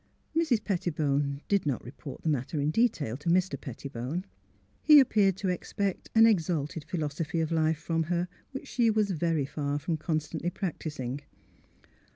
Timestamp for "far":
9.45-9.77